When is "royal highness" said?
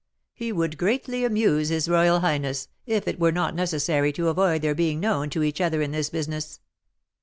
1.87-2.69